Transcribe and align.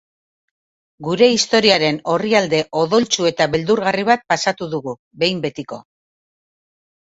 Gure 1.07 1.27
historiaren 1.33 1.99
orrialde 2.13 2.63
odoltsu 2.85 3.29
eta 3.33 3.49
beldurgarri 3.57 4.09
bat 4.11 4.27
pasatu 4.35 4.73
dugu, 4.75 4.97
behin 5.25 5.47
betiko. 5.47 5.83